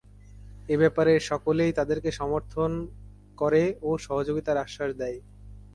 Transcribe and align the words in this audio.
এ 0.69 0.75
ব্যাপারে 0.77 1.13
সকলেই 1.21 1.71
তাদেরকে 1.73 2.09
সমর্থন 2.11 2.71
করে 3.37 3.63
ও 3.81 3.89
সহযোগিতার 3.97 4.57
আশ্বাস 4.57 4.91
দেয়। 4.95 5.17